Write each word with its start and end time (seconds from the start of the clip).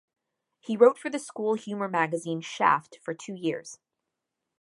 He 0.59 0.75
wrote 0.77 0.97
for 0.97 1.11
the 1.11 1.19
school 1.19 1.53
humor 1.53 1.87
magazine, 1.87 2.41
"Shaft", 2.41 2.97
for 3.03 3.13
two 3.13 3.35
years. 3.35 3.77